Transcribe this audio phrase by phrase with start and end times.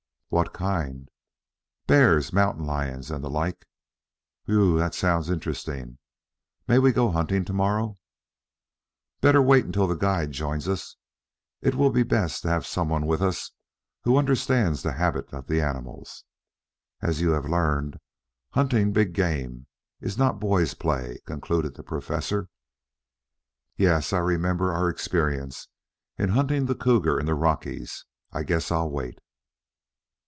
[0.33, 1.09] "What kind?"
[1.87, 3.65] "Bears, mountain lions and the like."
[4.47, 4.77] "W h e w.
[4.79, 5.97] That sounds interesting.
[6.69, 7.97] May we go gunning to morrow?"
[9.19, 10.95] "Better wait until the guide joins us.
[11.59, 13.51] It will be best to have some one with us
[14.05, 16.23] who understands the habits of the animals.
[17.01, 17.99] As you have learned,
[18.51, 19.67] hunting big game
[19.99, 22.47] is not boys' play," concluded the Professor.
[23.75, 25.67] "Yes, I remember our experience
[26.17, 28.05] in hunting the cougar in the Rockies.
[28.31, 29.19] I guess I'll wait."